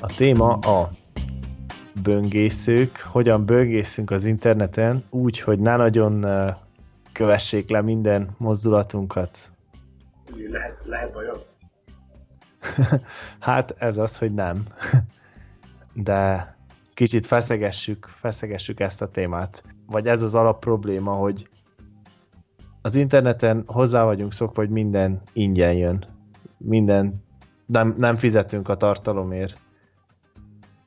[0.00, 0.90] A téma a
[2.02, 6.26] böngészők, hogyan böngészünk az interneten úgy, hogy ne nagyon
[7.12, 9.52] kövessék le minden mozdulatunkat.
[10.50, 11.36] Lehet, lehet olyan?
[13.38, 14.66] hát ez az, hogy nem.
[15.94, 16.54] De
[16.94, 19.62] kicsit feszegessük, feszegessük ezt a témát.
[19.86, 21.48] Vagy ez az alap probléma, hogy
[22.82, 26.06] az interneten hozzá vagyunk szokva, hogy minden ingyen jön.
[26.56, 27.24] Minden,
[27.66, 29.66] nem, nem fizetünk a tartalomért.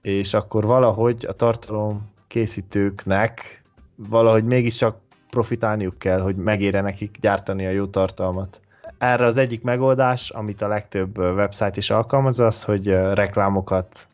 [0.01, 3.61] És akkor valahogy a tartalom készítőknek
[3.95, 4.97] valahogy mégis csak
[5.29, 8.59] profitálniuk kell, hogy megére nekik gyártani a jó tartalmat.
[8.97, 14.07] Erre az egyik megoldás, amit a legtöbb website is alkalmaz, az, hogy reklámokat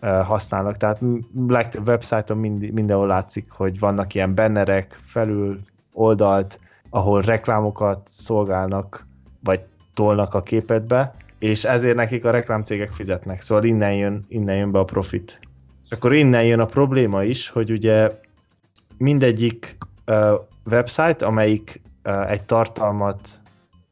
[0.00, 0.76] használnak.
[0.76, 1.00] Tehát
[1.46, 5.60] legtöbb websájton mind, mindenhol látszik, hogy vannak ilyen bannerek felül
[5.92, 9.06] oldalt, ahol reklámokat szolgálnak,
[9.42, 9.60] vagy
[9.94, 13.40] tolnak a képetbe, és ezért nekik a reklámcégek fizetnek.
[13.40, 15.38] Szóval innen jön, innen jön be a profit.
[15.82, 18.10] És akkor innen jön a probléma is, hogy ugye
[18.98, 23.40] mindegyik uh, website, amelyik uh, egy tartalmat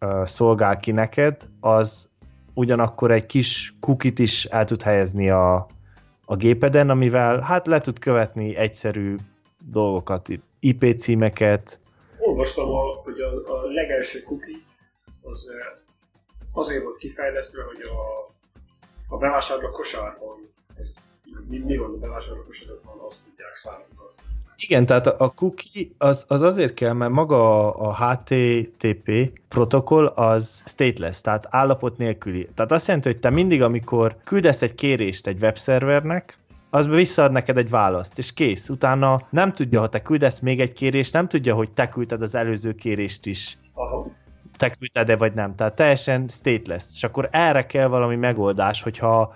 [0.00, 2.10] uh, szolgál ki neked, az
[2.54, 5.66] ugyanakkor egy kis kukit is el tud helyezni a,
[6.24, 9.14] a gépeden, amivel hát le tud követni egyszerű
[9.70, 10.28] dolgokat,
[10.60, 11.78] IP címeket.
[12.18, 14.56] Olvastam, a, hogy a, a legelső cookie
[15.22, 15.50] az
[16.52, 18.30] azért volt kifejlesztve, hogy a,
[19.14, 20.36] a bevásárló kosárban,
[20.78, 21.10] ez,
[21.48, 23.92] mi, mi van a bevásárló kosárban, azt tudják számítani.
[24.56, 31.20] Igen, tehát a cookie az, az azért kell, mert maga a HTTP protokoll az stateless,
[31.20, 32.48] tehát állapot nélküli.
[32.54, 36.38] Tehát azt jelenti, hogy te mindig, amikor küldesz egy kérést egy webszervernek,
[36.70, 38.68] az visszaad neked egy választ, és kész.
[38.68, 42.34] Utána nem tudja, ha te küldesz még egy kérést, nem tudja, hogy te küldted az
[42.34, 43.58] előző kérést is.
[43.74, 44.10] Aha.
[44.62, 45.54] Te küldted-e vagy nem.
[45.54, 46.84] Tehát teljesen stateless.
[46.94, 49.34] És akkor erre kell valami megoldás, hogyha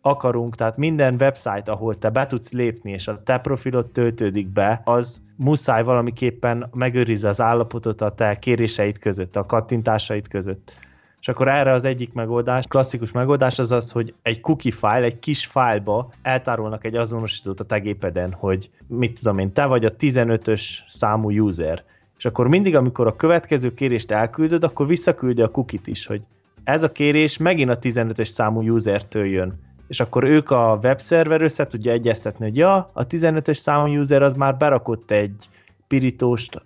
[0.00, 4.80] akarunk, tehát minden website, ahol te be tudsz lépni, és a te profilod töltődik be,
[4.84, 10.72] az muszáj valamiképpen megőrizze az állapotot a te kéréseid között, a kattintásaid között.
[11.20, 15.18] És akkor erre az egyik megoldás, klasszikus megoldás az az, hogy egy cookie file, egy
[15.18, 19.96] kis fájlba eltárolnak egy azonosítót a te gépeden, hogy mit tudom én, te vagy a
[19.96, 21.84] 15-ös számú user.
[22.18, 26.22] És akkor mindig, amikor a következő kérést elküldöd, akkor visszaküldi a cookie is, hogy
[26.64, 31.66] ez a kérés megint a 15-ös számú usertől jön és akkor ők a webszerver össze
[31.66, 35.48] tudja egyeztetni, hogy ja, a 15-ös számú user az már berakott egy
[35.86, 36.62] pirítóst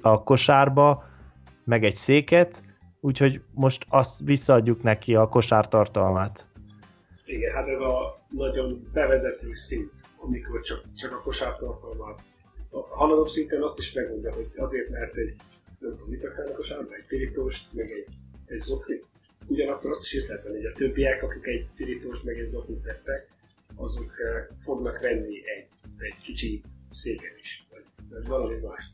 [0.00, 1.04] a kosárba,
[1.64, 2.62] meg egy széket,
[3.00, 6.46] úgyhogy most azt visszaadjuk neki a kosár tartalmát.
[7.24, 12.24] Igen, hát ez a nagyon bevezető szint, amikor csak, csak a kosár tartalmát.
[12.72, 15.34] Haladóbb szinten azt is megmondja, hogy azért, mert egy
[15.78, 18.06] nem tudom, mit akarnak a kosárba, egy pirítóst, meg egy,
[18.46, 19.04] egy zoknit,
[19.46, 23.28] Ugyanakkor azt is észre hogy a többiek, akik egy pirítós meg egy zoknit tettek,
[23.76, 25.66] azok eh, fognak venni egy,
[25.98, 28.92] egy kicsi széket is, vagy, vagy valami más.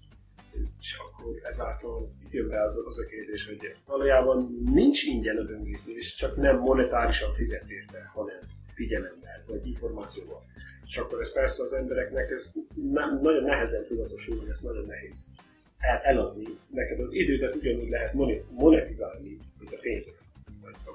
[0.80, 6.14] És akkor ezáltal jön be az, az a kérdés, hogy valójában nincs ingyen a böngészés,
[6.14, 8.40] csak nem monetárisan fizetsz érte, hanem
[8.74, 10.42] figyelemmel, vagy információval.
[10.88, 12.52] És akkor ez persze az embereknek ez
[12.92, 15.34] nem, nagyon nehezen tudatosul, ez nagyon nehéz
[15.78, 16.46] el, eladni.
[16.70, 18.14] Neked az idődet ugyanúgy lehet
[18.50, 20.26] monetizálni, mint a pénzet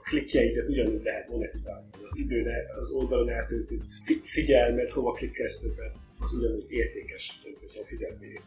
[0.04, 1.88] klikjeidet ugyanúgy lehet monetizálni.
[2.06, 3.86] Az időre, az oldalon eltöltött
[4.24, 8.40] figyelmet, hova klikkelsz többet, az ugyanúgy értékes, hogyha fizetni.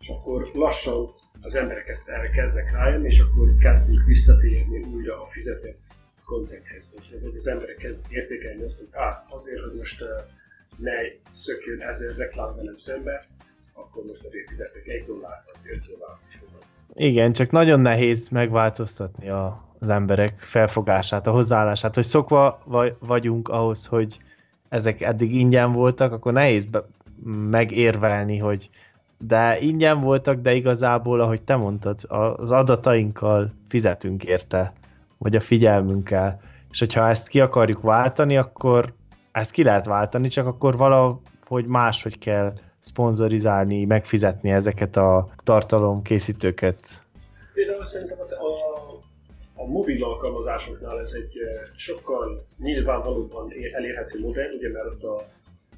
[0.00, 1.08] És akkor lassan
[1.40, 5.80] az emberek ezt erre kezdnek rájönni, és akkor kezdünk visszatérni újra a fizetett
[6.24, 6.94] contenthez.
[7.34, 10.04] Az emberek kezdik értékelni azt, hogy á, azért, hogy most
[10.76, 10.92] ne
[11.30, 13.24] szökjön ezer reklám velem szembe,
[13.72, 16.20] akkor most azért fizetek egy dollárt, vagy öt dollárt
[16.94, 22.62] Igen, csak nagyon nehéz megváltoztatni a, az emberek felfogását, a hozzáállását, hogy szokva
[22.98, 24.18] vagyunk ahhoz, hogy
[24.68, 26.86] ezek eddig ingyen voltak, akkor nehéz be-
[27.50, 28.70] megérvelni, hogy
[29.18, 31.98] de ingyen voltak, de igazából, ahogy te mondtad,
[32.36, 34.72] az adatainkkal fizetünk érte,
[35.18, 36.40] vagy a figyelmünkkel.
[36.70, 38.92] És hogyha ezt ki akarjuk váltani, akkor
[39.34, 47.02] ezt ki lehet váltani, csak akkor valahogy máshogy kell szponzorizálni, megfizetni ezeket a tartalomkészítőket.
[47.54, 48.84] Például szerintem a
[49.54, 55.14] a mobil alkalmazásoknál ez egy eh, sokkal nyilvánvalóban elérhető modell, ugye mert ott a,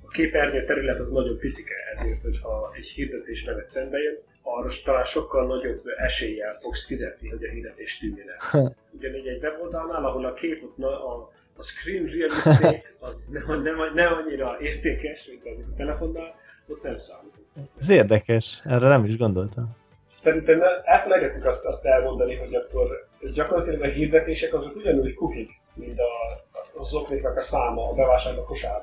[0.05, 5.05] a képernyő terület az nagyon picike, ezért, hogyha egy hirdetés veled szembe jön, arra talán
[5.05, 8.77] sokkal nagyobb eséllyel fogsz fizetni, hogy a hirdetés tűnjön el.
[8.91, 13.77] Ugyanígy egy weboldalnál, ahol a kép ott a, a screen real estate az nem, nem,
[13.95, 16.35] nem annyira értékes, mint a telefonnál,
[16.69, 17.35] ott nem számít.
[17.79, 19.77] Ez érdekes, erre nem is gondoltam.
[20.15, 26.41] Szerintem elfelejtettük azt, azt elmondani, hogy akkor gyakorlatilag a hirdetések azok ugyanúgy kukik, mint a,
[26.81, 28.83] azoknak a száma, a bevásárló kosár.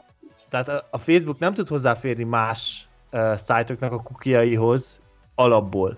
[0.49, 5.01] Tehát a Facebook nem tud hozzáférni más uh, szájtoknak a kukiaihoz
[5.35, 5.97] alapból.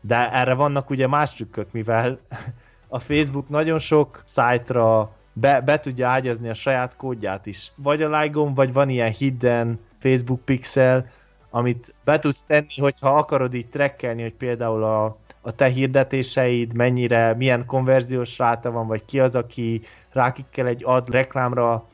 [0.00, 2.18] De erre vannak ugye más trükkök, mivel
[2.88, 7.72] a Facebook nagyon sok szájtra be, be tudja ágyazni a saját kódját is.
[7.74, 11.10] Vagy a like vagy van ilyen hidden Facebook pixel,
[11.50, 15.04] amit be tudsz tenni, hogyha akarod így trekkelni, hogy például a,
[15.40, 21.10] a te hirdetéseid mennyire, milyen konverziós ráta van, vagy ki az, aki rákikkel egy ad
[21.10, 21.88] reklámra,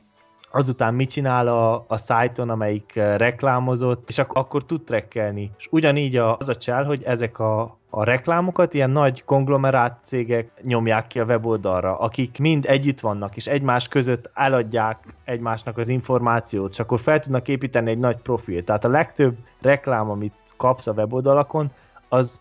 [0.53, 5.51] azután mit csinál a, a szájton, amelyik eh, reklámozott, és akkor, akkor tud trekkelni.
[5.59, 11.07] És ugyanígy az a csel, hogy ezek a, a reklámokat ilyen nagy konglomerát cégek nyomják
[11.07, 16.79] ki a weboldalra, akik mind együtt vannak, és egymás között eladják egymásnak az információt, és
[16.79, 18.65] akkor fel tudnak építeni egy nagy profil.
[18.65, 21.73] Tehát a legtöbb reklám, amit kapsz a weboldalakon,
[22.09, 22.39] az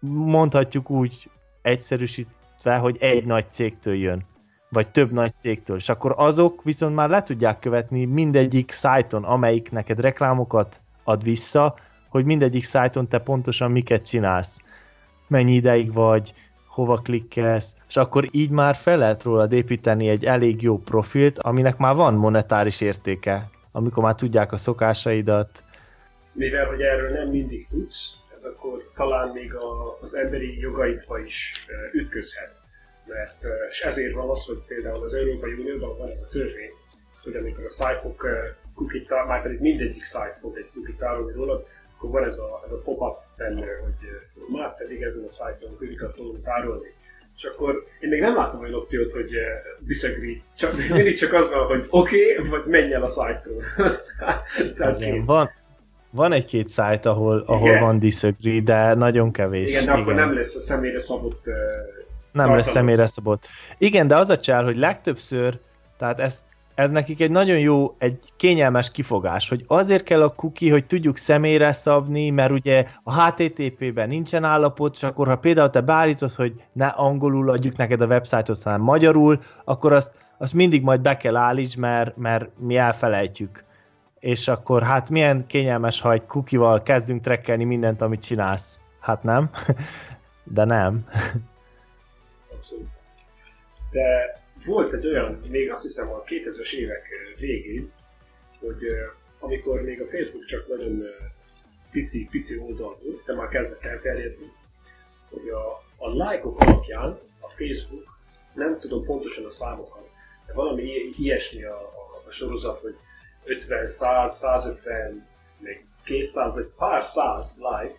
[0.00, 1.30] mondhatjuk úgy
[1.62, 4.24] egyszerűsítve, hogy egy nagy cégtől jön
[4.68, 9.70] vagy több nagy cégtől, és akkor azok viszont már le tudják követni mindegyik szájton, amelyik
[9.70, 11.74] neked reklámokat ad vissza,
[12.08, 14.58] hogy mindegyik szájton te pontosan miket csinálsz,
[15.26, 16.34] mennyi ideig vagy,
[16.66, 21.76] hova klikkelsz, és akkor így már fel lehet rólad építeni egy elég jó profilt, aminek
[21.76, 25.64] már van monetáris értéke, amikor már tudják a szokásaidat.
[26.32, 32.60] Mivel, hogy erről nem mindig tudsz, akkor talán még a, az emberi jogaitba is ütközhet
[33.08, 36.72] mert, és ezért van az, hogy például az Európai Unióban van ez a törvény,
[37.24, 38.26] hogy amikor a szájtok
[38.74, 41.66] kukit, már pedig mindegyik szájt fog egy tárolni rólad,
[41.96, 44.08] akkor van ez a, ez a pop-up benne, hogy
[44.52, 46.96] már pedig ezen a szájton kukikat fogunk tárolni.
[47.36, 49.30] És akkor én még nem látom olyan opciót, hogy
[49.78, 50.42] disagree.
[50.56, 53.08] Csak mindig csak az van, hogy oké, okay, vagy menj el a.
[54.76, 55.50] Tehát Igen, van,
[56.10, 59.70] van egy-két szájt, ahol, ahol van disagree, de nagyon kevés.
[59.70, 60.02] Igen, de Igen.
[60.02, 61.42] akkor nem lesz a személyre szabott
[62.38, 63.46] nem lesz személyre szabott.
[63.78, 65.58] Igen, de az a csel, hogy legtöbbször,
[65.98, 66.42] tehát ez,
[66.74, 71.16] ez nekik egy nagyon jó, egy kényelmes kifogás, hogy azért kell a cookie, hogy tudjuk
[71.16, 76.62] személyre szabni, mert ugye a HTTP-ben nincsen állapot, és akkor ha például te beállítod, hogy
[76.72, 81.36] ne angolul adjuk neked a websájtot, hanem magyarul, akkor azt, azt mindig majd be kell
[81.36, 83.64] állíts, mert, mert mi elfelejtjük.
[84.18, 88.78] És akkor hát milyen kényelmes, ha egy cookie-val kezdünk trekkelni mindent, amit csinálsz.
[89.00, 89.50] Hát nem?
[90.54, 91.04] De nem
[93.90, 97.06] de volt egy olyan, még azt hiszem a 2000-es évek
[97.38, 97.92] végén,
[98.60, 98.82] hogy
[99.38, 101.02] amikor még a Facebook csak nagyon
[101.90, 104.52] pici, pici oldal volt, de már kezdett elterjedni,
[105.30, 108.16] hogy a, a lájkok alapján a Facebook,
[108.54, 110.08] nem tudom pontosan a számokat,
[110.46, 110.82] de valami
[111.18, 112.96] ilyesmi a, a, a sorozat, hogy
[113.44, 115.26] 50, 100, 150,
[115.58, 117.98] még 200 vagy pár száz like,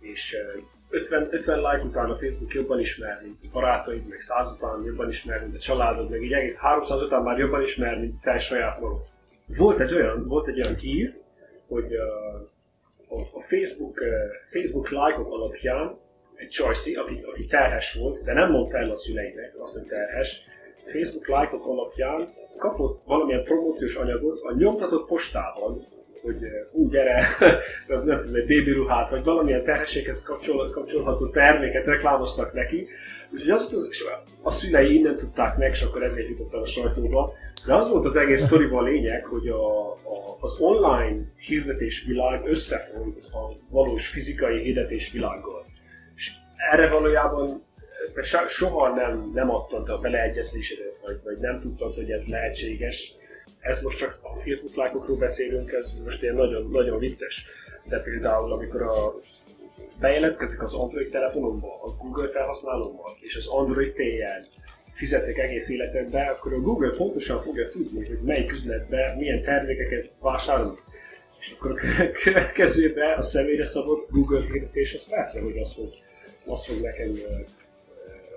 [0.00, 0.36] és
[0.90, 5.08] 50, 50 like után a Facebook jobban ismer, mint a barátaid, meg 100 után jobban
[5.08, 8.80] ismer, mint a családod, meg így egész 300 után már jobban ismer, mint te saját
[8.80, 9.00] magad.
[9.46, 11.18] Volt egy olyan, volt egy olyan hír,
[11.68, 12.34] hogy a,
[13.08, 13.98] a Facebook,
[14.50, 15.98] Facebook like-ok alapján
[16.34, 20.40] egy Csajci, aki, aki terhes volt, de nem mondta el a szüleinek azt, hogy terhes,
[20.84, 22.20] Facebook like-ok alapján
[22.56, 25.80] kapott valamilyen promóciós anyagot a nyomtatott postában,
[26.22, 27.26] hogy ú, gyere,
[27.86, 32.88] nem tudom, egy baby ruhát, vagy valamilyen terhességhez kapcsol, kapcsolható terméket reklámoztak neki.
[33.32, 33.76] Úgyhogy azt,
[34.42, 37.32] a szülei innen tudták meg, és akkor ezért jutott el a sajtóba.
[37.66, 42.46] De az volt az egész sztoriban a lényeg, hogy a, a, az online hirdetés világ
[42.46, 45.64] összefonult a valós fizikai hirdetés világgal.
[46.16, 46.32] És
[46.70, 47.68] erre valójában
[48.14, 53.14] te soha nem, nem adtad a beleegyezésedet, vagy, vagy nem tudtad, hogy ez lehetséges
[53.60, 57.46] ez most csak a Facebook lájkokról beszélünk, ez most ilyen nagyon, nagyon vicces.
[57.84, 59.20] De például, amikor a
[60.00, 64.46] bejelentkezik az Android telefonomba, a Google felhasználóba, és az Android Pay-jel
[64.92, 70.82] fizetek egész életedbe, akkor a Google pontosan fogja tudni, hogy melyik üzletbe milyen termékeket vásárolunk.
[71.40, 75.88] És akkor a következőben a személyre szabott Google hirdetés, az persze, hogy azt fog,
[76.44, 77.10] azt fog nekem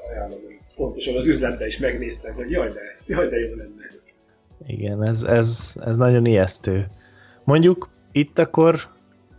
[0.10, 0.60] ajánlani.
[0.76, 4.03] Pontosan az üzletbe is megnéztem, hogy jaj de, jaj de jó lenne.
[4.68, 6.88] Igen, ez, ez, ez nagyon ijesztő.
[7.44, 8.76] Mondjuk itt akkor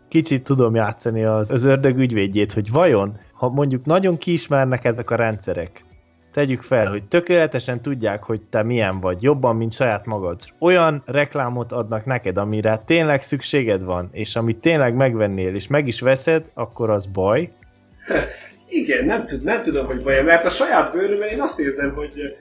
[0.09, 5.17] kicsit tudom játszani az, az ördög ügyvédjét, hogy vajon, ha mondjuk nagyon kiismernek ezek a
[5.17, 5.85] rendszerek,
[6.33, 10.41] tegyük fel, hogy tökéletesen tudják, hogy te milyen vagy, jobban, mint saját magad.
[10.59, 16.01] Olyan reklámot adnak neked, amire tényleg szükséged van, és amit tényleg megvennél, és meg is
[16.01, 17.51] veszed, akkor az baj.
[18.69, 22.37] Igen, nem, tud, nem tudom, hogy baj, mert a saját bőrömben én azt érzem, hogy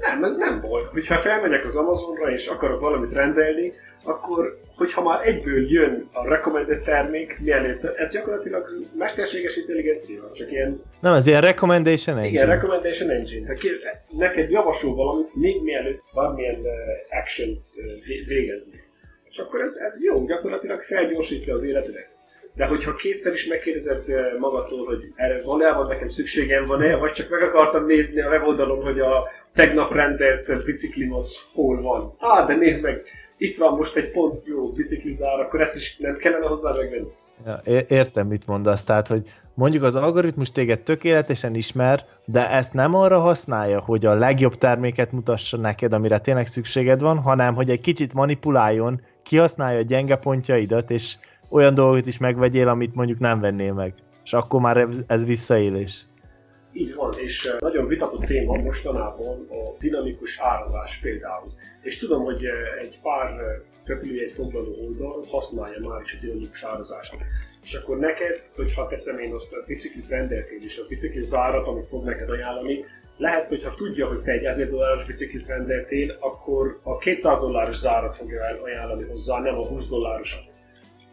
[0.00, 0.92] Nem, ez nem volt.
[0.92, 3.72] Hogyha felmegyek az Amazonra és akarok valamit rendelni,
[4.02, 10.76] akkor hogyha már egyből jön a recommended termék, mielőtt, ez gyakorlatilag mesterséges intelligencia, csak ilyen...
[11.00, 12.42] Nem, ez ilyen recommendation engine.
[12.42, 13.54] Igen, recommendation engine.
[13.54, 18.80] Tehát neked javasol valamit, még mielőtt bármilyen uh, action uh, végezni.
[19.24, 22.08] És akkor ez, ez jó, gyakorlatilag felgyorsítja az életedet.
[22.54, 24.04] De hogyha kétszer is megkérdezed
[24.38, 29.00] magadtól, hogy erre valójában nekem szükségem van-e, vagy csak meg akartam nézni a weboldalon, hogy
[29.00, 32.14] a tegnap rendelt biciklim az hol van.
[32.18, 33.02] Á, de nézd meg,
[33.36, 37.08] itt van most egy pont jó biciklizár, akkor ezt is nem kellene hozzá megvenni.
[37.44, 38.84] Ja, értem, mit mondasz.
[38.84, 39.22] Tehát, hogy
[39.54, 45.12] mondjuk az algoritmus téged tökéletesen ismer, de ezt nem arra használja, hogy a legjobb terméket
[45.12, 50.90] mutassa neked, amire tényleg szükséged van, hanem hogy egy kicsit manipuláljon, kihasználja a gyenge pontjaidat,
[50.90, 51.16] és
[51.48, 53.94] olyan dolgot is megvegyél, amit mondjuk nem vennél meg.
[54.24, 56.06] És akkor már ez, visszaélés.
[56.76, 61.52] Így van, és nagyon vitatott téma mostanában a dinamikus árazás például.
[61.82, 62.44] És tudom, hogy
[62.80, 63.40] egy pár
[64.00, 67.14] egy foglaló oldal használja már is a dinamikus árazást.
[67.62, 71.88] És akkor neked, hogyha teszem én azt a biciklit rendeltél, és a bicikli zárat, amit
[71.88, 72.84] fog neked ajánlani,
[73.16, 78.16] lehet, hogyha tudja, hogy te egy 1000 dolláros biciklit rendeltél, akkor a 200 dolláros zárat
[78.16, 80.42] fogja ajánlani hozzá, nem a 20 dollárosat.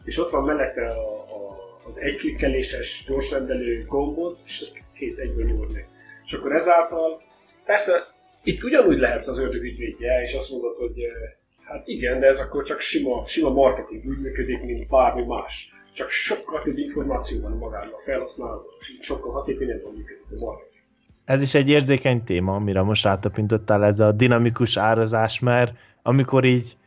[0.04, 5.78] És ott van mellette a, a, az egyklikkeléses gyorsrendelő gombot, és ezt kész egyből nyomod
[6.26, 7.22] És akkor ezáltal,
[7.66, 11.12] persze itt ugyanúgy lehetsz az ördög ügyvédje, és azt mondod, hogy eh,
[11.66, 15.72] hát igen, de ez akkor csak sima, sima marketing, úgy működik, mint bármi más.
[15.94, 20.84] Csak sokkal több információ van magában a felhasználó, és sokkal hatékonyabban működik a marketing.
[21.26, 26.78] Ez is egy érzékeny téma, amire most rátapintottál, ez a dinamikus árazás, mert amikor így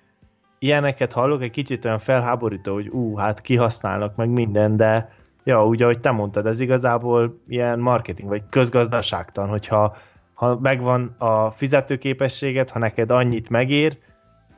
[0.58, 5.15] ilyeneket hallok, egy kicsit olyan felháborító, hogy ú, hát kihasználnak meg minden, de
[5.46, 9.96] ja, úgy, ahogy te mondtad, ez igazából ilyen marketing, vagy közgazdaságtan, hogyha
[10.34, 13.98] ha megvan a fizetőképességet, ha neked annyit megér,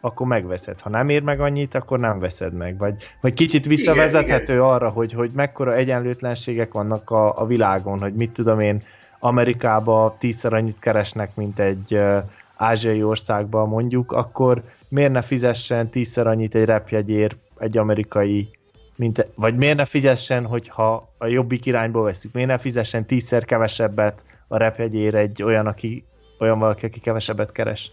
[0.00, 0.80] akkor megveszed.
[0.80, 2.78] Ha nem ér meg annyit, akkor nem veszed meg.
[2.78, 4.74] Vagy, vagy kicsit visszavezethető igen, igen.
[4.74, 8.82] arra, hogy, hogy mekkora egyenlőtlenségek vannak a, a világon, hogy mit tudom én,
[9.18, 12.22] Amerikába tízszer annyit keresnek, mint egy uh,
[12.56, 18.57] ázsiai országban mondjuk, akkor miért ne fizessen tízszer annyit egy repjegyért egy amerikai
[18.98, 24.22] mint, vagy miért ne fizessen, hogyha a jobbik irányból veszük, miért ne fizessen tízszer kevesebbet
[24.48, 26.04] a repjegyér egy olyan, aki,
[26.38, 27.90] olyan valaki, aki kevesebbet keres.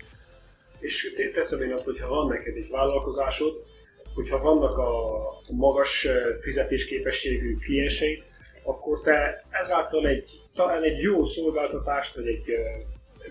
[0.79, 3.53] És teszem én azt, hogyha van neked egy vállalkozásod,
[4.13, 4.93] hogyha vannak a
[5.49, 6.07] magas
[6.41, 8.23] fizetésképességű klienseid,
[8.63, 12.43] akkor te ezáltal egy, talán egy jó szolgáltatást, vagy egy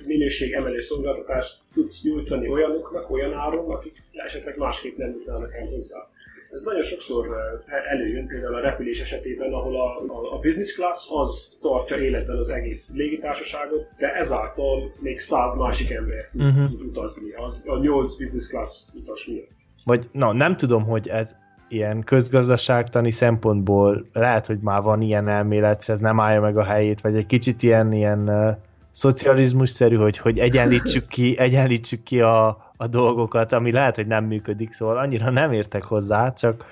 [0.07, 6.09] minőség emelő szolgáltatást tudsz nyújtani olyanoknak, olyan áron, akik esetleg másképp nem jutnának el hozzá.
[6.54, 11.11] Ez nagyon sokszor eh, előjön, például a repülés esetében, ahol a, a, a business class
[11.11, 16.70] az tartja életben az egész légitársaságot, de ezáltal még száz másik ember tud, uh-huh.
[16.70, 19.49] tud utazni, az, a nyolc business class utas miatt.
[19.84, 21.34] Vagy, na, nem tudom, hogy ez
[21.68, 27.00] ilyen közgazdaságtani szempontból lehet, hogy már van ilyen elmélet, ez nem állja meg a helyét,
[27.00, 28.56] vagy egy kicsit ilyen, ilyen uh,
[28.90, 34.73] szocializmus-szerű, hogy, hogy egyenlítsük ki, egyenlítsük ki a, a dolgokat, ami lehet, hogy nem működik,
[34.73, 36.64] szóval annyira nem értek hozzá, csak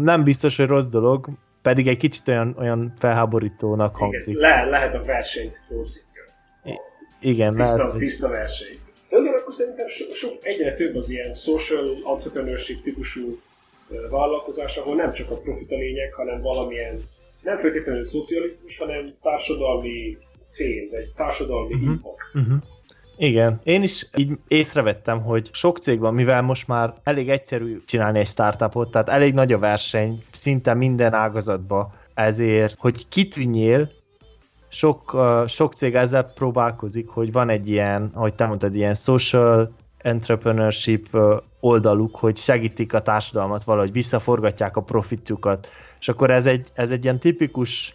[0.00, 1.28] nem biztos, hogy rossz dolog,
[1.62, 4.34] pedig egy kicsit olyan, olyan felháborítónak hangzik.
[4.34, 6.22] Igen, le, lehet a verseny torzítja.
[7.20, 7.98] Igen, tiszta, lehet.
[7.98, 8.78] Tiszta verseny.
[9.08, 13.38] De akkor szerintem so, sok, egyre több az ilyen social entrepreneurship típusú
[14.10, 17.02] vállalkozás, ahol nem csak a profit a lényeg, hanem valamilyen
[17.42, 21.90] nem feltétlenül szocializmus, hanem társadalmi cél, egy társadalmi uh-huh.
[21.90, 22.34] impact.
[22.34, 22.62] Uh-huh.
[23.22, 28.18] Igen, én is így észrevettem, hogy sok cég van, mivel most már elég egyszerű csinálni
[28.18, 33.88] egy startupot, tehát elég nagy a verseny, szinte minden ágazatba, ezért, hogy kitűnjél,
[34.68, 41.16] sok, sok cég ezzel próbálkozik, hogy van egy ilyen, ahogy te mondtad, ilyen social entrepreneurship
[41.60, 47.04] oldaluk, hogy segítik a társadalmat valahogy, visszaforgatják a profitjukat, és akkor ez egy, ez egy
[47.04, 47.94] ilyen tipikus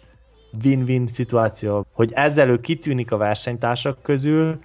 [0.64, 4.58] win-win szituáció, hogy ezzel ő kitűnik a versenytársak közül,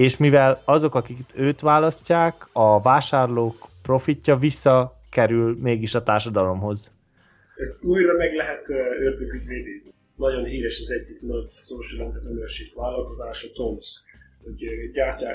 [0.00, 6.92] és mivel azok, akik őt választják, a vásárlók profitja visszakerül mégis a társadalomhoz.
[7.56, 8.68] Ezt újra meg lehet
[9.00, 9.90] ördögügyvédézni.
[10.16, 14.02] Nagyon híres az egyik nagy social entrepreneurship vállalkozás, a Toms
[14.44, 14.90] hogy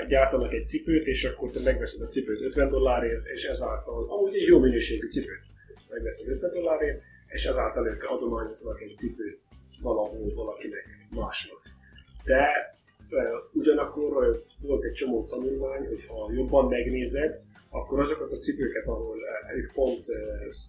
[0.08, 4.46] gyártanak egy cipőt, és akkor te megveszed a cipőt 50 dollárért, és ezáltal, amúgy egy
[4.46, 5.42] jó minőségű cipőt,
[5.88, 9.42] megveszed 50 dollárért, és ezáltal ők adományoznak egy cipőt
[9.82, 11.60] valahol valakinek másnak.
[12.24, 12.74] De
[13.52, 19.16] ugyanakkor volt egy csomó tanulmány, hogy ha jobban megnézed, akkor azokat a cipőket, ahol
[19.56, 20.04] ők pont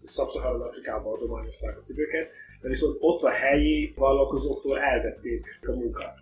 [0.05, 2.29] Szabszaharan Afrikában adományozták a cipőket,
[2.61, 6.17] de viszont ott a helyi vállalkozóktól elvették a munkát.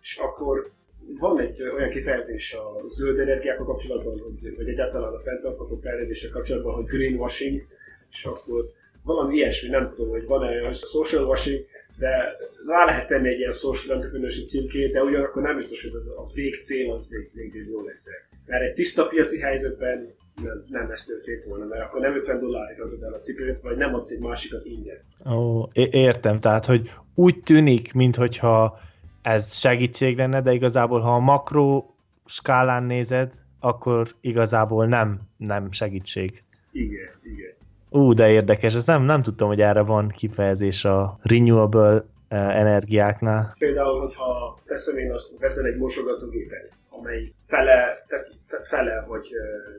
[0.00, 0.70] És akkor
[1.18, 6.84] van egy olyan kifejezés a zöld energiákkal kapcsolatban, vagy egyáltalán a fenntartható fejlődéssel kapcsolatban, hogy
[6.84, 7.66] greenwashing,
[8.10, 8.70] és akkor
[9.02, 11.64] valami ilyesmi, nem tudom, hogy van-e olyan social washing,
[11.98, 12.36] de
[12.66, 16.92] rá lehet tenni egy ilyen social entrepreneurship címkét, de ugyanakkor nem biztos, hogy a végcél
[16.92, 18.06] az még, még jó lesz.
[18.46, 20.06] Mert egy tiszta piaci helyzetben
[20.42, 23.76] nem, nem ez történt volna, mert akkor nem 50 dollárért adod el a cipőt, vagy
[23.76, 24.98] nem adsz egy másikat ingyen.
[25.34, 28.80] Ó, értem, tehát, hogy úgy tűnik, mintha
[29.22, 31.84] ez segítség lenne, de igazából, ha a makro
[32.26, 36.42] skálán nézed, akkor igazából nem, nem segítség.
[36.72, 37.52] Igen, igen.
[37.94, 43.54] Ú, de érdekes, ez nem, nem tudtam, hogy erre van kifejezés a renewable eh, energiáknál.
[43.58, 49.28] Például, hogyha teszem én azt, veszel egy mosogatógépet, amely fele, tesz, fele vagy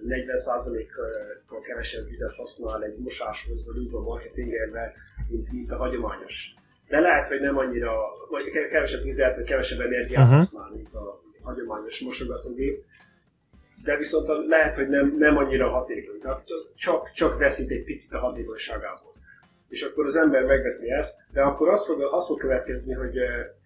[0.07, 4.93] 40%-kal kevesebb vizet használ egy mosáshoz, vagy úgy van marketingelve,
[5.27, 6.53] mint, mint a hagyományos.
[6.87, 7.91] De lehet, hogy nem annyira,
[8.29, 10.37] vagy kevesebb vizet, vagy kevesebb energiát uh-huh.
[10.37, 12.83] használ, mint a hagyományos mosogatógép
[13.85, 16.17] de viszont lehet, hogy nem, nem annyira hatékony.
[16.75, 19.13] Csak, csak veszít egy picit a hatékonyságából.
[19.69, 23.17] És akkor az ember megveszi ezt, de akkor az fog, az fog következni, hogy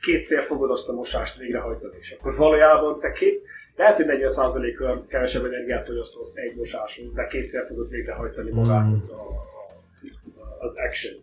[0.01, 1.97] kétszer fogod azt a mosást végrehajtani.
[1.99, 3.41] És akkor valójában te két,
[3.75, 9.23] lehet, hogy 40%-kal kevesebb energiát fogyasztasz egy mosáshoz, de kétszer tudod végrehajtani magát az, a,
[10.59, 11.19] az action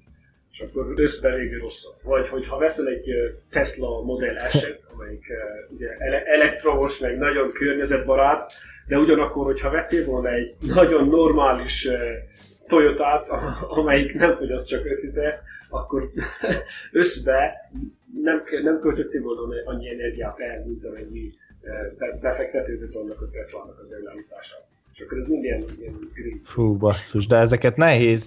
[0.58, 1.94] és akkor összbe végül rosszabb.
[2.02, 3.10] Vagy hogyha veszel egy
[3.50, 5.26] Tesla Model S-et, amelyik
[5.68, 5.88] ugye
[6.24, 8.52] elektromos, meg nagyon környezetbarát,
[8.86, 11.88] de ugyanakkor, hogyha vettél volna egy nagyon normális
[12.66, 13.28] Toyotát,
[13.68, 16.10] amelyik nem fogyaszt csak 5 liter, akkor
[16.92, 17.70] összbe
[18.22, 21.32] nem, nem költöttél volna annyi energiát el, mint amennyi
[22.20, 24.64] befektetődött annak a Tesla-nak az előállítására.
[24.94, 26.40] És akkor ez minden ilyen green.
[26.44, 28.24] Fú, basszus, de ezeket nehéz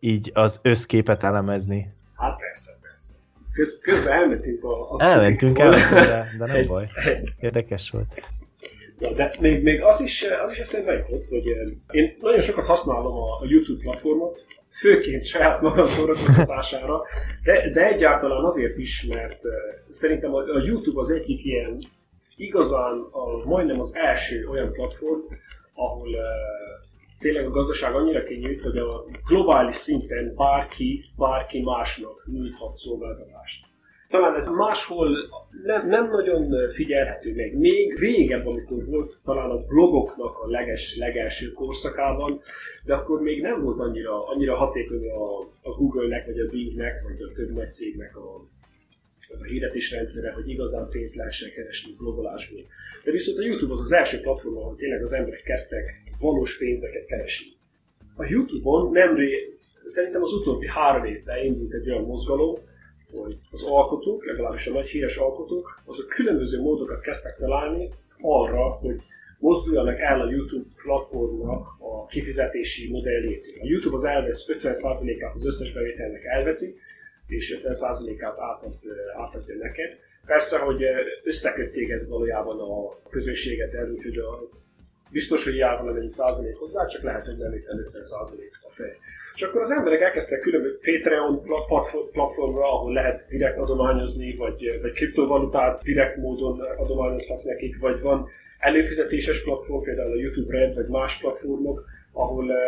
[0.00, 1.92] így az összképet elemezni.
[2.14, 3.12] Hát persze, persze.
[3.52, 4.96] Köz, közben elmentünk a...
[4.96, 6.90] a elmentünk, elmentünk, de, de nem baj.
[7.40, 8.22] Érdekes volt.
[8.98, 11.46] Ja, de még, még az is, az is eszembe jutott, hogy
[11.90, 17.02] én nagyon sokat használom a, a YouTube platformot, főként saját magam szórakoztatására,
[17.42, 19.40] de, de egyáltalán azért is, mert
[19.88, 21.78] szerintem a, a YouTube az egyik ilyen
[22.36, 25.20] igazán a, majdnem az első olyan platform,
[25.74, 26.08] ahol
[27.18, 33.72] tényleg a gazdaság annyira kinyújt, hogy a globális szinten bárki, bárki másnak nyújthat szolgáltatást
[34.08, 35.16] talán ez máshol
[35.64, 37.58] nem, nem nagyon figyelhető meg.
[37.58, 42.40] Még régebb, amikor volt talán a blogoknak a leges, legelső korszakában,
[42.84, 47.22] de akkor még nem volt annyira, annyira hatékony a, a Google-nek, vagy a Bing-nek, vagy
[47.22, 48.36] a több nagy cégnek a,
[49.32, 52.62] az a hirdetésrendszere, hogy igazán pénzt lehessen keresni blogolásból.
[53.04, 57.06] De viszont a YouTube az az első platform, ahol tényleg az emberek kezdtek valós pénzeket
[57.06, 57.52] keresni.
[58.16, 62.58] A YouTube-on nemrég, szerintem az utóbbi három évben indult egy olyan mozgalom,
[63.22, 67.88] hogy az alkotók, legalábbis a nagy híres alkotók, azok különböző módokat kezdtek találni
[68.20, 68.96] arra, hogy
[69.38, 73.54] mozduljanak el a YouTube platformnak a kifizetési modelljétől.
[73.60, 76.76] A YouTube az elvesz 50%-át az összes bevételnek elveszi,
[77.26, 78.74] és 50%-át átad,
[79.16, 79.98] átadja neked.
[80.26, 80.82] Persze, hogy
[81.22, 84.48] összeköt téged valójában a közönséget a,
[85.10, 88.96] biztos, hogy jár valamennyi százalék hozzá, csak lehet, hogy nem 50 százalék a fej.
[89.34, 91.42] És akkor az emberek elkezdtek különböző Patreon
[92.12, 99.42] platformra, ahol lehet direkt adományozni, vagy, vagy kriptovalutát direkt módon adományozhatsz nekik, vagy van előfizetéses
[99.42, 102.58] platform, például a YouTube Red, vagy más platformok, ahol eh,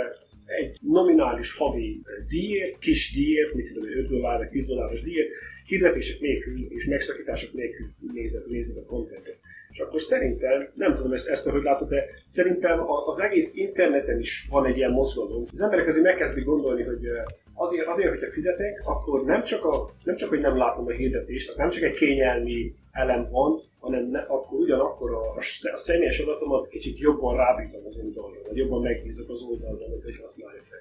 [0.47, 5.29] egy nominális havi díjért, kis díjért, mit tudom, 5 dollár vagy 10 dolláros díjért,
[5.67, 9.39] hirdetések nélkül és megszakítások nélkül nézed, nézed a kontentet.
[9.77, 14.47] És akkor szerintem, nem tudom ezt, ezt hogy látod, de szerintem az egész interneten is
[14.51, 15.45] van egy ilyen mozgalom.
[15.53, 17.09] Az emberek azért megkezdik gondolni, hogy
[17.55, 21.57] azért, azért hogyha fizetek, akkor nem csak, a, nem csak, hogy nem látom a hirdetést,
[21.57, 25.37] nem csak egy kényelmi elem van, hanem ne, akkor ugyanakkor a,
[25.73, 30.61] a, személyes adatomat kicsit jobban rábízom az oldalra, vagy jobban megbízok az oldalra, hogy használja
[30.63, 30.79] fel.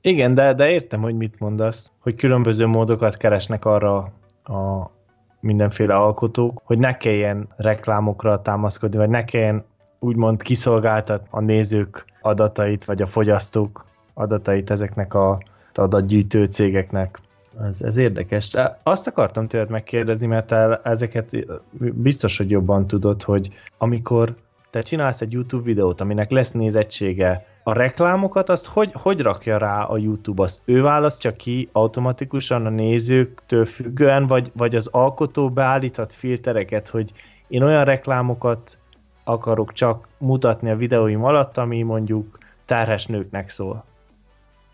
[0.00, 4.90] Igen, de, de értem, hogy mit mondasz, hogy különböző módokat keresnek arra a,
[5.40, 9.64] mindenféle alkotók, hogy ne kelljen reklámokra támaszkodni, vagy ne kelljen
[9.98, 15.38] úgymond kiszolgáltat a nézők adatait, vagy a fogyasztók adatait ezeknek a
[15.74, 17.18] adatgyűjtő cégeknek.
[17.62, 18.50] Ez, ez érdekes.
[18.82, 21.36] Azt akartam tőled megkérdezni, mert te ezeket
[21.78, 23.48] biztos, hogy jobban tudod, hogy
[23.78, 24.34] amikor
[24.70, 29.82] te csinálsz egy YouTube videót, aminek lesz nézettsége, a reklámokat azt hogy, hogy rakja rá
[29.82, 30.42] a YouTube?
[30.42, 37.12] Azt ő választja ki automatikusan a nézőktől függően, vagy, vagy az alkotó beállíthat filtereket, hogy
[37.48, 38.78] én olyan reklámokat
[39.24, 43.84] akarok csak mutatni a videóim alatt, ami mondjuk terhes nőknek szól?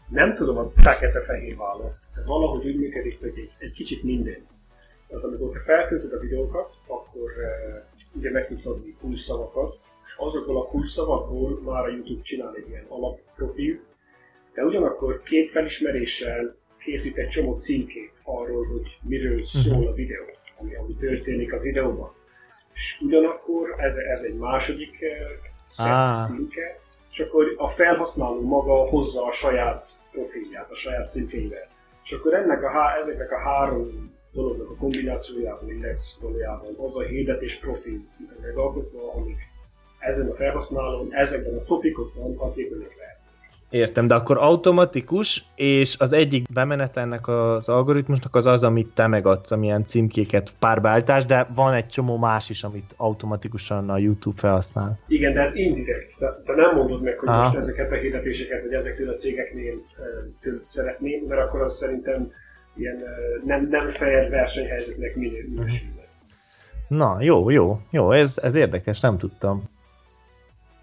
[0.08, 2.04] Nem tudom a fekete-fehér választ.
[2.26, 4.46] Valahogy úgy működik, hogy egy, egy kicsit minden.
[5.08, 9.83] Tehát amikor te feltöltöd a videókat, akkor uh, ugye meg tudsz adni kulcsszavakat, és
[10.16, 13.80] azokból a kulcsszavakból már a YouTube csinál egy ilyen alapprofilt,
[14.54, 20.24] de ugyanakkor két felismeréssel készít egy csomó címkét arról, hogy miről szól a videó,
[20.58, 22.12] ami, ami történik a videóban.
[22.74, 25.18] És ugyanakkor ez, ez egy második eh,
[25.68, 26.22] szett Ah.
[26.22, 26.78] címke,
[27.10, 31.68] és akkor a felhasználó maga hozza a saját profilját, a saját címkével.
[32.04, 37.02] És akkor ennek a, há- ezeknek a három dolognak a kombinációjában lesz valójában az a
[37.02, 38.00] hirdetés profil
[38.42, 39.38] megalkotva, amik
[40.06, 43.14] ezen a felhasználón, ezekben a topikokban hatékonyak lehet.
[43.70, 49.06] Értem, de akkor automatikus, és az egyik bemenet ennek az algoritmusnak az az, amit te
[49.06, 54.98] megadsz, amilyen címkéket párbeállítás, de van egy csomó más is, amit automatikusan a YouTube felhasznál.
[55.06, 56.14] Igen, de ez indirekt.
[56.18, 57.42] Te, te nem mondod meg, hogy Aha.
[57.42, 59.74] most ezeket a hirdetéseket, vagy ezektől a cégeknél
[60.40, 62.30] tőled szeretném, mert akkor az szerintem
[62.76, 63.02] ilyen
[63.44, 66.02] nem, nem fair versenyhelyzetnek minő- minősülne.
[66.88, 69.62] Na, jó, jó, jó, ez, ez érdekes, nem tudtam.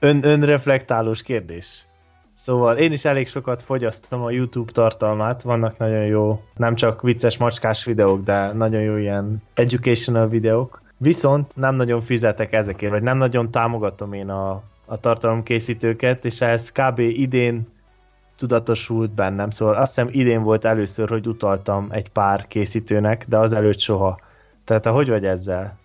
[0.04, 1.86] Ön, önreflektálós kérdés.
[2.34, 7.38] Szóval én is elég sokat fogyasztom a YouTube tartalmát, vannak nagyon jó, nem csak vicces
[7.38, 10.82] macskás videók, de nagyon jó ilyen educational videók.
[10.98, 16.72] Viszont nem nagyon fizetek ezekért, vagy nem nagyon támogatom én a, a tartalomkészítőket, és ez
[16.72, 17.00] kb.
[17.00, 17.68] idén
[18.36, 19.50] tudatosult bennem.
[19.50, 24.20] Szóval azt hiszem idén volt először, hogy utaltam egy pár készítőnek, de azelőtt soha.
[24.66, 25.78] Tehát te hogy vagy ezzel?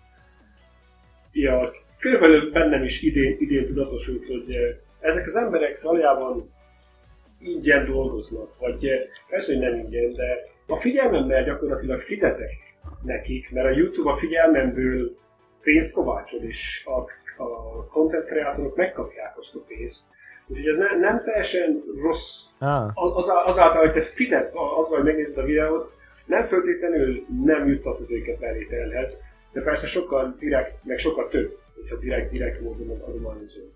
[1.31, 6.51] Ja, körülbelül bennem is idén, idén tudatosult, hogy eh, ezek az emberek valójában
[7.39, 12.51] ingyen dolgoznak, vagy eh, persze, hogy nem ingyen, de a figyelmemmel gyakorlatilag fizetek
[13.03, 15.17] nekik, mert a YouTube a figyelmemből
[15.61, 16.99] pénzt kovácsol, és a,
[17.43, 20.03] a content kreatorok megkapják azt a pénzt.
[20.47, 22.45] Úgyhogy ez ne, nem teljesen rossz.
[22.59, 27.67] Ah, az, azáltal, hogy te fizetsz a- azzal, hogy megnézed a videót, nem feltétlenül nem
[27.67, 33.71] juttatod őket bevételhez, de persze sokkal direkt, meg sokkal több, hogyha direkt, direkt módon adományozol.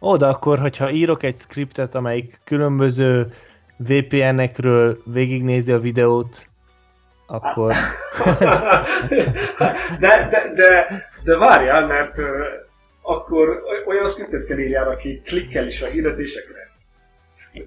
[0.00, 3.32] Ó, de akkor, hogyha írok egy scriptet, amelyik különböző
[3.76, 6.46] VPN-ekről végignézi a videót,
[7.26, 7.72] akkor...
[10.00, 10.86] de, de, de,
[11.24, 12.24] de várjál, mert uh,
[13.02, 16.64] akkor oly- olyan scriptet kell írjál, aki klikkel is a hirdetésekre.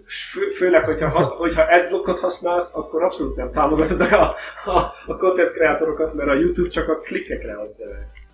[0.05, 5.51] Fő, főleg, hogyha, ha- hogyha adblockot használsz, akkor abszolút nem támogatod a, a, a content
[5.51, 7.75] kreatorokat, mert a YouTube csak a klikkekre ad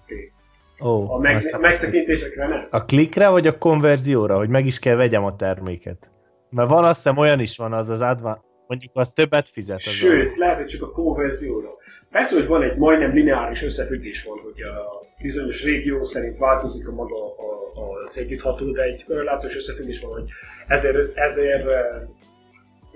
[0.05, 0.44] pénzt.
[0.85, 2.67] Ó, A meg, megtekintésekre nem.
[2.69, 6.09] A klikre vagy a konverzióra, hogy meg is kell vegyem a terméket?
[6.49, 9.77] Mert van azt hiszem olyan is van az az adva, mondjuk az többet fizet.
[9.77, 11.69] Az Sőt, lehet, hogy csak a konverzióra.
[12.11, 16.91] Persze, hogy van egy majdnem lineáris összefüggés van, hogy a bizonyos régió szerint változik a
[16.91, 17.29] maga a,
[17.75, 20.29] a, az együttható, de egy korrelációs összefüggés van, hogy
[20.67, 22.01] ezer, ezer eh,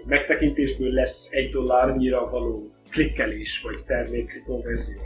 [0.06, 5.00] megtekintésből lesz egy dollárnyira való klikkelés, vagy termék konverzió.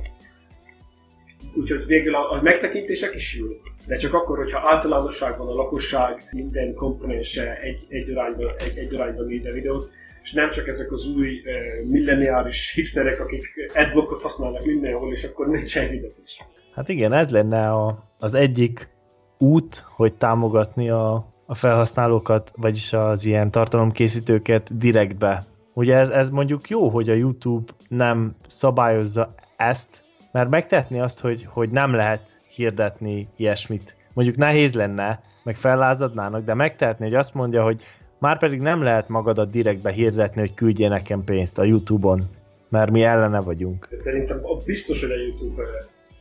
[1.56, 6.74] Úgyhogy végül a, a megtekintések is jók, de csak akkor, hogyha általánosságban a lakosság minden
[6.74, 9.90] komponense egy, egy, irányba, egy, egy irányba néz a videót,
[10.24, 15.48] és nem csak ezek az új uh, milleniáris hipsterek, akik adblockot használnak mindenhol, és akkor
[15.48, 16.40] nincs hirdetés.
[16.74, 18.90] Hát igen, ez lenne a, az egyik
[19.38, 25.46] út, hogy támogatni a, a felhasználókat, vagyis az ilyen tartalomkészítőket direktbe.
[25.74, 30.03] Ugye ez, ez mondjuk jó, hogy a YouTube nem szabályozza ezt,
[30.34, 32.22] mert megtetni azt, hogy, hogy nem lehet
[32.56, 33.96] hirdetni ilyesmit.
[34.14, 37.84] Mondjuk nehéz lenne, meg fellázadnának, de megtehetni, hogy azt mondja, hogy
[38.18, 42.24] már pedig nem lehet magadat direktbe hirdetni, hogy küldjél nekem pénzt a YouTube-on,
[42.70, 43.88] mert mi ellene vagyunk.
[43.92, 45.64] Szerintem biztos, hogy a YouTube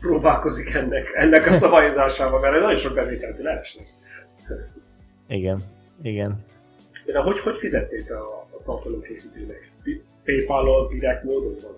[0.00, 3.86] próbálkozik ennek, ennek a szabályozásával, mert nagyon sok bevételt leesnek.
[5.28, 5.62] Igen,
[6.02, 6.44] igen.
[7.06, 9.70] De hogy, hogy fizették a, a tartalomkészítőnek?
[10.24, 11.76] Paypal-ol direkt módon van?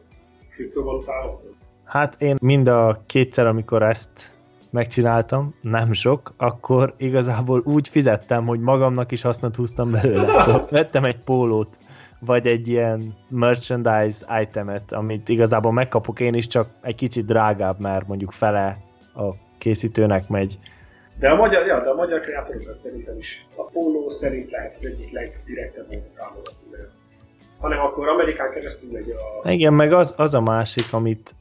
[0.55, 1.43] Kriptovalutával?
[1.85, 4.33] Hát én mind a kétszer, amikor ezt
[4.71, 10.29] megcsináltam, nem sok, akkor igazából úgy fizettem, hogy magamnak is hasznot húztam belőle.
[10.41, 11.79] Szóval vettem egy pólót,
[12.19, 18.07] vagy egy ilyen merchandise itemet, amit igazából megkapok én is, csak egy kicsit drágább, mert
[18.07, 18.79] mondjuk fele
[19.15, 19.23] a
[19.59, 20.59] készítőnek megy.
[21.19, 23.47] De a magyar, ja, de a magyar kreátorokat szerintem is.
[23.57, 26.93] A póló szerint lehet az egyik legdirektebb mert-
[27.61, 29.11] Hanem akkor Amerikán keresztül megy
[29.43, 29.51] a...
[29.51, 31.35] Igen, meg az, az a másik, amit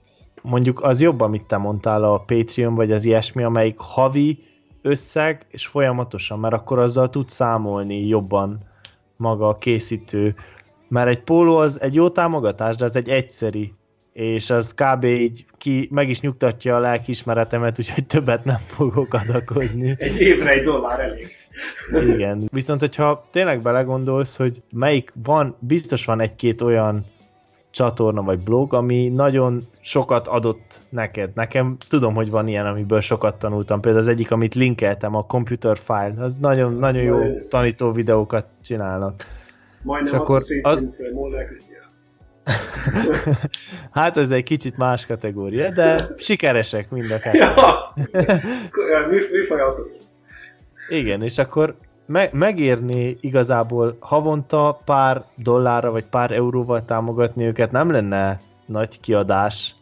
[0.44, 4.44] mondjuk az jobb, amit te mondtál, a Patreon vagy az ilyesmi, amelyik havi
[4.82, 8.60] összeg, és folyamatosan, mert akkor azzal tud számolni jobban
[9.16, 10.36] maga a készítő.
[10.88, 13.74] Mert egy póló az egy jó támogatás, de az egy egyszeri,
[14.14, 15.04] és az kb.
[15.04, 19.96] így ki, meg is nyugtatja a lelkiismeretemet, úgyhogy többet nem fogok adakozni.
[19.98, 21.28] Egy évre egy dollár elég.
[22.14, 22.48] Igen.
[22.52, 27.06] Viszont, hogyha tényleg belegondolsz, hogy melyik van, biztos van egy-két olyan
[27.74, 31.32] csatorna vagy blog, ami nagyon sokat adott neked.
[31.36, 33.82] Nekem tudom, hogy van ilyen, amiből sokat tanultam.
[33.82, 39.26] Például az egyik, amit linkeltem, a Computer File, az nagyon, nagyon jó tanító videókat csinálnak.
[39.82, 40.80] Majdnem És az akkor szép, az...
[40.80, 41.46] mint Molnár
[43.92, 47.38] hát ez egy kicsit más kategória, de sikeresek mind a kettő.
[47.38, 47.94] Ja,
[51.00, 51.76] Igen, és akkor
[52.14, 59.76] me- megérni igazából havonta pár dollárra vagy pár euróval támogatni őket nem lenne nagy kiadás,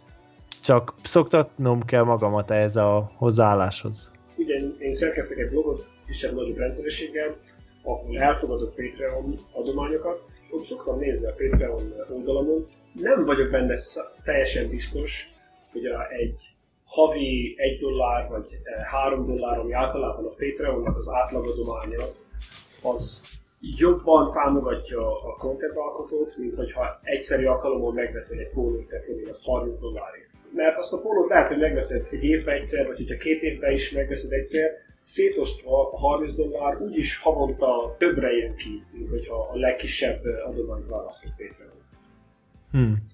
[0.62, 4.12] csak szoktatnom kell magamat ehhez a hozzáálláshoz.
[4.36, 7.36] Ugye én szerkeztek egy blogot kisebb-nagyobb rendszerességgel,
[7.84, 13.76] ahol elfogadott Patreon adományokat, ott szoktam nézni a Patreon oldalamon, nem vagyok benne
[14.24, 15.30] teljesen biztos,
[15.72, 16.50] hogy a egy
[16.91, 18.58] havi 1 dollár vagy
[18.91, 22.04] 3 dollár, ami általában a Patreonnak az átlagodománya,
[22.82, 23.21] az
[23.60, 29.43] jobban támogatja a content alkotót, mint hogyha egyszerű alkalommal megveszel egy pólót, teszi még az
[29.43, 30.30] 30 dollárért.
[30.54, 33.91] Mert azt a pólót lehet, hogy megveszed egy évbe egyszer, vagy hogyha két évbe is
[33.91, 40.23] megveszed egyszer, szétosztva a 30 dollár úgyis havonta többre jön ki, mint hogyha a legkisebb
[40.45, 41.80] adományt választott Patreon.
[42.71, 43.10] Hmm.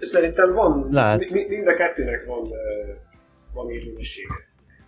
[0.00, 1.30] Szerintem van, Lehet.
[1.30, 2.48] mind a kettőnek van,
[3.56, 4.34] van érvényessége.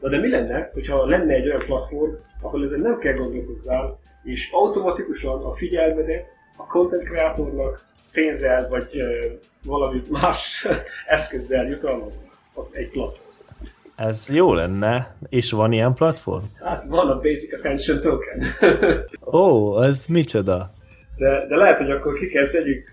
[0.00, 4.50] Na de mi lenne, hogyha lenne egy olyan platform, ahol ezen nem kell gondolkozzál, és
[4.52, 6.26] automatikusan a figyelmedet
[6.56, 9.02] a content creatornak pénzzel vagy
[9.64, 10.66] valami más
[11.06, 12.36] eszközzel jutalmaznak
[12.72, 13.26] egy platform.
[13.96, 16.44] Ez jó lenne, és van ilyen platform?
[16.60, 18.44] Hát van a Basic Attention Token.
[19.24, 20.72] Ó, oh, ez micsoda?
[21.18, 22.84] De, de lehet, hogy akkor ki kell tegyük.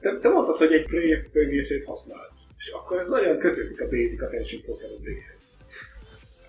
[0.00, 4.22] Te, te mondtad, hogy egy Brave böngészőt használsz, és akkor ez nagyon kötődik a Basic
[4.22, 4.60] Attention.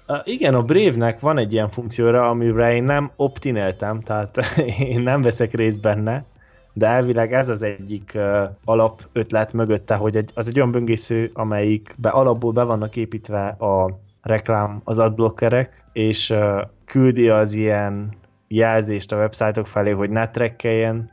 [0.07, 4.37] Uh, igen, a Brave-nek van egy ilyen funkcióra, amire én nem optineltem, tehát
[4.93, 6.25] én nem veszek részt benne,
[6.73, 11.29] de elvileg ez az egyik uh, alap ötlet mögötte, hogy egy, az egy olyan böngésző,
[11.33, 18.19] amelyikbe alapból be vannak építve a reklám, az adblockerek, és uh, küldi az ilyen
[18.51, 21.09] jelzést a websájtok felé, hogy ne trekkeljen,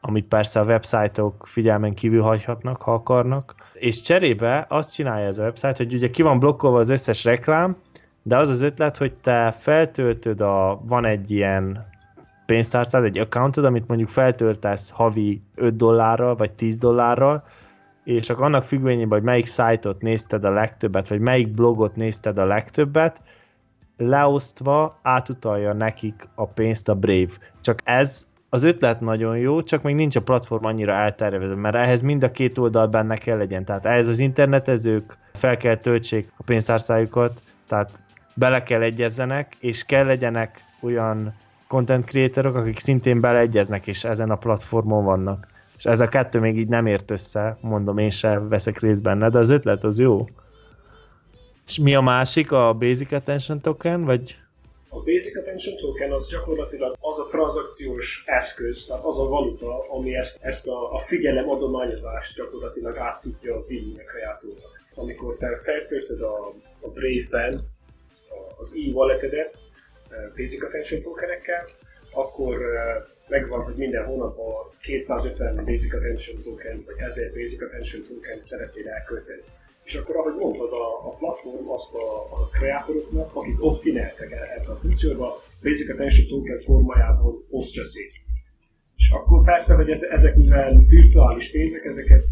[0.00, 3.54] amit persze a websájtok figyelmen kívül hagyhatnak, ha akarnak.
[3.72, 7.76] És cserébe azt csinálja ez a website, hogy ugye ki van blokkolva az összes reklám,
[8.22, 11.86] de az az ötlet, hogy te feltöltöd a, van egy ilyen
[12.46, 17.42] pénztárcád, egy accountod, amit mondjuk feltöltesz havi 5 dollárral, vagy 10 dollárral,
[18.04, 22.44] és csak annak függvényében, hogy melyik szájtot nézted a legtöbbet, vagy melyik blogot nézted a
[22.44, 23.22] legtöbbet,
[23.96, 27.32] leosztva átutalja nekik a pénzt a Brave.
[27.60, 32.00] Csak ez az ötlet nagyon jó, csak még nincs a platform annyira eltervezve, mert ehhez
[32.00, 33.64] mind a két oldal benne kell legyen.
[33.64, 37.90] Tehát ehhez az internetezők fel kell töltsék a pénztárcájukat, tehát
[38.34, 41.34] bele kell egyezzenek, és kell legyenek olyan
[41.68, 45.46] content creatorok, akik szintén beleegyeznek, és ezen a platformon vannak.
[45.76, 49.28] És ez a kettő még így nem ért össze, mondom, én sem veszek részt benne,
[49.28, 50.26] de az ötlet az jó.
[51.66, 54.36] És mi a másik, a Basic Attention Token, vagy?
[54.88, 60.16] A Basic Attention Token az gyakorlatilag az a tranzakciós eszköz, tehát az a valuta, ami
[60.16, 64.84] ezt, ezt a, a figyelem adományozást gyakorlatilag át tudja vinni a kreatúrnak.
[64.94, 67.60] Amikor te feltöltöd a, a Brave-ben
[68.58, 69.54] az e-walletedet
[70.10, 71.64] eh, Basic Attention tokenekkel,
[72.12, 78.42] akkor eh, megvan, hogy minden hónapban 250 Basic Attention token, vagy 1000 Basic Attention token
[78.42, 79.42] szeretnél elkölteni
[79.86, 84.76] és akkor, ahogy mondtad, a, a platform azt a, a kreátoroknak, akik optináltak ebbe a
[84.76, 88.12] funkcióba, Basic Attention Token formájában osztja szét.
[88.96, 92.24] És akkor persze, hogy ez, ezek mivel virtuális pénzek, ezeket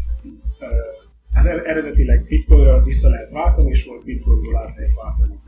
[0.59, 5.39] uh, eredetileg bitcoinra vissza lehet váltani, és majd bitcoinról át lehet váltani.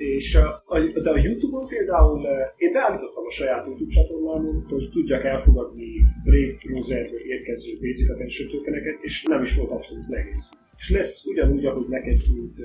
[0.00, 0.64] És a,
[1.04, 2.20] de a Youtube-on például
[2.56, 5.88] én beállítottam a saját YouTube csatornámon, hogy tudjak elfogadni
[6.24, 10.52] Brave browserből érkező Basic tokeneket, és nem is volt abszolút nehéz.
[10.76, 12.56] És lesz ugyanúgy, ahogy neked, mint,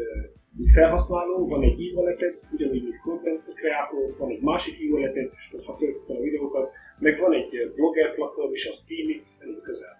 [0.58, 5.76] mint felhasználó, van egy e-walleted, ugyanúgy, mint content creator, van egy másik e-walleted, és ha
[5.80, 9.96] töltöttem a videókat, meg van egy blogger platform, és a Steamit elég közel.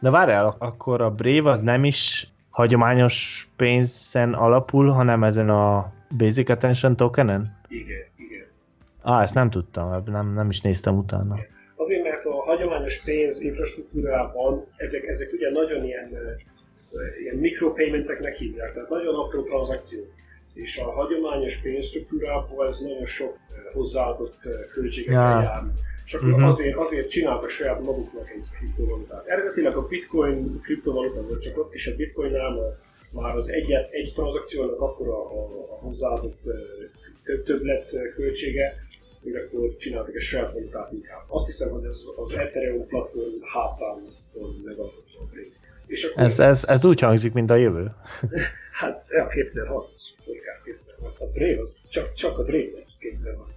[0.00, 6.48] De várjál, akkor a Brave az nem is hagyományos pénzen alapul, hanem ezen a Basic
[6.48, 7.58] Attention Tokenen?
[7.68, 8.44] Igen, igen.
[9.02, 11.36] Ah, ezt nem tudtam, nem, nem is néztem utána.
[11.76, 16.10] Azért, mert a hagyományos pénz infrastruktúrában ezek, ezek ugye nagyon ilyen,
[17.22, 20.00] ilyen mikropaymenteknek hívják, tehát nagyon apró tranzakció.
[20.54, 23.36] És a hagyományos pénzstruktúrában ez nagyon sok
[23.72, 25.42] hozzáadott költségekkel ja.
[25.42, 25.62] jár.
[26.06, 26.44] Csak uh-huh.
[26.44, 29.26] azért, azért csináltak saját maguknak egy kriptovalutát.
[29.26, 32.78] Eredetileg a bitcoin kriptovaluta volt, csak ott is a bitcoinnál
[33.10, 36.42] már az egyet, egy tranzakciónak akkor a, a, a hozzáadott
[37.24, 38.74] több többlet költsége,
[39.22, 41.24] hogy akkor csináltak egy saját valutát inkább.
[41.26, 44.92] Azt hiszem, hogy ez az Ethereum platform hátán pont meg a
[45.30, 45.54] Brave.
[45.86, 47.90] És akkor ez, ez, ez úgy hangzik, mint a jövő.
[48.80, 49.88] hát, ja, 2006
[50.24, 51.20] podcast 2006.
[51.20, 53.48] A Brave az csak, csak a Brave lesz 2006.